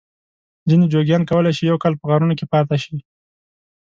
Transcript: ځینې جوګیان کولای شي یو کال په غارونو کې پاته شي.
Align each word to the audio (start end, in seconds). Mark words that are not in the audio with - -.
ځینې 0.69 0.85
جوګیان 0.91 1.23
کولای 1.29 1.53
شي 1.57 1.63
یو 1.65 1.81
کال 1.83 1.93
په 1.97 2.05
غارونو 2.09 2.33
کې 2.39 2.45
پاته 2.51 2.75
شي. 2.83 2.95